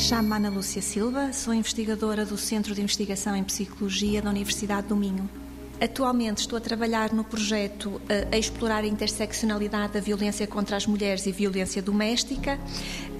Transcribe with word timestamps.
Chamo-me 0.00 0.34
Ana 0.34 0.48
Lúcia 0.48 0.80
Silva, 0.80 1.30
sou 1.30 1.52
investigadora 1.52 2.24
do 2.24 2.38
Centro 2.38 2.74
de 2.74 2.80
Investigação 2.80 3.36
em 3.36 3.44
Psicologia 3.44 4.22
da 4.22 4.30
Universidade 4.30 4.86
do 4.86 4.96
Minho. 4.96 5.28
Atualmente 5.78 6.38
estou 6.38 6.56
a 6.56 6.60
trabalhar 6.60 7.12
no 7.12 7.22
projeto 7.22 8.00
eh, 8.08 8.26
a 8.32 8.38
explorar 8.38 8.82
a 8.82 8.86
interseccionalidade 8.86 9.92
da 9.92 10.00
violência 10.00 10.46
contra 10.46 10.74
as 10.74 10.86
mulheres 10.86 11.26
e 11.26 11.32
violência 11.32 11.82
doméstica, 11.82 12.58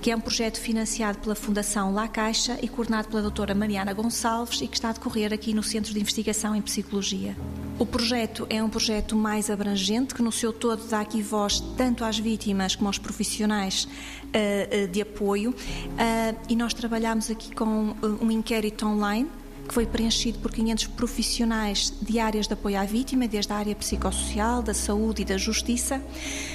que 0.00 0.10
é 0.10 0.16
um 0.16 0.20
projeto 0.20 0.60
financiado 0.60 1.18
pela 1.18 1.34
Fundação 1.34 1.92
La 1.92 2.08
Caixa 2.08 2.58
e 2.62 2.68
coordenado 2.68 3.08
pela 3.08 3.22
doutora 3.22 3.54
Mariana 3.54 3.92
Gonçalves 3.92 4.60
e 4.60 4.68
que 4.68 4.76
está 4.76 4.90
a 4.90 4.92
decorrer 4.92 5.32
aqui 5.32 5.54
no 5.54 5.62
Centro 5.62 5.92
de 5.92 6.00
Investigação 6.00 6.54
em 6.54 6.62
Psicologia. 6.62 7.36
O 7.78 7.84
projeto 7.84 8.46
é 8.48 8.62
um 8.62 8.68
projeto 8.68 9.14
mais 9.14 9.50
abrangente, 9.50 10.14
que 10.14 10.22
no 10.22 10.32
seu 10.32 10.52
todo 10.52 10.86
dá 10.88 11.00
aqui 11.00 11.20
voz 11.20 11.60
tanto 11.76 12.04
às 12.04 12.18
vítimas 12.18 12.74
como 12.74 12.88
aos 12.88 12.98
profissionais 12.98 13.86
uh, 13.86 14.88
de 14.88 15.02
apoio. 15.02 15.50
Uh, 15.50 16.36
e 16.48 16.56
nós 16.56 16.72
trabalhamos 16.72 17.30
aqui 17.30 17.54
com 17.54 17.94
um 18.02 18.30
inquérito 18.30 18.86
online 18.86 19.28
que 19.66 19.74
foi 19.74 19.86
preenchido 19.86 20.38
por 20.38 20.52
500 20.52 20.86
profissionais 20.88 21.92
de 22.00 22.18
áreas 22.18 22.46
de 22.46 22.54
apoio 22.54 22.78
à 22.78 22.84
vítima, 22.84 23.26
desde 23.26 23.52
a 23.52 23.56
área 23.56 23.74
psicossocial, 23.74 24.62
da 24.62 24.72
saúde 24.72 25.22
e 25.22 25.24
da 25.24 25.36
justiça, 25.36 26.02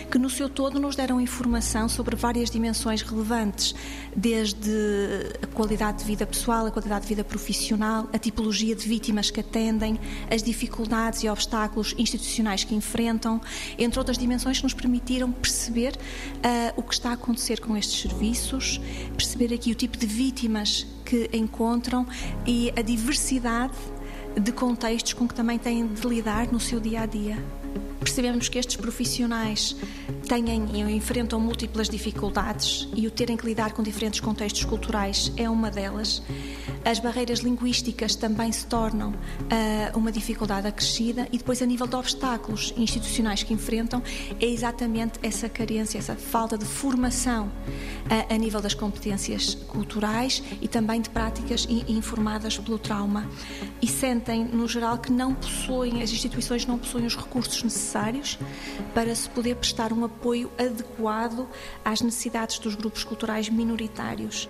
que 0.10 0.18
no 0.18 0.30
seu 0.30 0.50
todo 0.50 0.80
nos 0.80 0.96
deram 0.96 1.20
informação 1.20 1.88
sobre 1.90 2.16
várias 2.16 2.50
dimensões 2.50 3.02
relevantes, 3.02 3.76
desde 4.16 4.72
a 5.42 5.48
qualidade 5.48 6.00
de 6.00 6.06
vida 6.06 6.26
pessoal, 6.26 6.66
a 6.66 6.72
qualidade 6.72 7.04
de 7.04 7.10
vida 7.10 7.24
profissional, 7.24 8.10
a 8.14 8.18
tipologia 8.18 8.76
de 8.76 8.88
vítimas 8.88 9.30
que 9.30 9.40
atendem, 9.40 10.00
as 10.30 10.42
dificuldades 10.42 11.24
e 11.24 11.30
obstáculos 11.30 11.94
institucionais 11.98 12.64
que 12.64 12.76
enfrentam, 12.76 13.42
entre 13.78 14.00
outras 14.00 14.18
dimensões 14.18 14.58
que 14.58 14.64
nos 14.64 14.74
permitiram 14.74 15.32
perceber 15.32 15.96
uh, 15.96 16.74
o 16.76 16.84
que 16.84 16.94
está 16.94 17.10
a 17.10 17.14
acontecer 17.14 17.60
com 17.60 17.76
estes 17.76 18.02
serviços, 18.02 18.80
perceber 19.16 19.54
aqui 19.54 19.72
o 19.72 19.76
tipo 19.76 19.98
de 19.98 20.06
vítimas 20.06 20.86
que 21.12 21.30
encontram 21.34 22.08
e 22.48 22.72
a 22.74 22.82
diversidade 22.82 23.76
de 24.40 24.50
contextos 24.54 25.12
com 25.12 25.28
que 25.28 25.34
também 25.34 25.60
têm 25.60 25.86
de 25.86 26.08
lidar 26.08 26.50
no 26.50 26.60
seu 26.60 26.80
dia 26.80 27.02
a 27.02 27.06
dia. 27.06 27.38
Percebemos 28.00 28.48
que 28.48 28.58
estes 28.58 28.78
profissionais 28.78 29.76
têm 30.26 30.46
e 30.74 30.80
enfrentam 30.96 31.38
múltiplas 31.38 31.90
dificuldades 31.90 32.88
e 32.96 33.08
o 33.08 33.12
terem 33.12 33.36
que 33.36 33.46
lidar 33.46 33.74
com 33.74 33.84
diferentes 33.84 34.22
contextos 34.22 34.64
culturais 34.64 35.34
é 35.36 35.50
uma 35.50 35.70
delas. 35.70 36.24
As 36.84 37.00
barreiras 37.00 37.40
linguísticas 37.40 38.16
também 38.16 38.52
se 38.52 38.66
tornam 38.66 39.12
uh, 39.12 39.98
uma 39.98 40.12
dificuldade 40.12 40.68
acrescida 40.68 41.28
e 41.32 41.38
depois 41.38 41.62
a 41.62 41.66
nível 41.66 41.86
de 41.86 41.96
obstáculos 41.96 42.74
institucionais 42.76 43.44
que 43.44 43.54
enfrentam 43.54 44.02
é 44.40 44.46
exatamente 44.46 45.20
essa 45.22 45.48
carência, 45.48 46.00
essa 46.00 46.16
falta 46.16 46.58
de 46.58 46.66
formação 46.66 47.48
uh, 47.48 48.34
a 48.34 48.38
nível 48.38 48.62
das 48.62 48.74
competências 48.74 49.54
culturais 49.54 50.42
e 50.60 50.68
também 50.68 51.02
de 51.02 51.10
práticas 51.12 51.68
informadas 51.88 52.58
pelo 52.58 52.80
trauma. 52.80 53.30
E 53.80 53.88
sentem, 53.88 54.44
no 54.44 54.68
geral, 54.68 54.98
que 54.98 55.12
não 55.12 55.36
possuem, 55.36 56.02
as 56.02 56.12
instituições 56.12 56.66
não 56.66 56.80
possuem 56.80 57.06
os 57.06 57.16
recursos 57.16 57.62
necessários 57.62 58.40
para 58.96 59.14
se 59.14 59.30
poder 59.30 59.56
prestar 59.56 59.94
um 59.94 60.04
apoio 60.04 60.52
adequado 60.58 61.48
às 61.86 62.02
necessidades 62.02 62.58
dos 62.58 62.74
grupos 62.74 63.04
culturais 63.04 63.50
minoritários. 63.50 64.50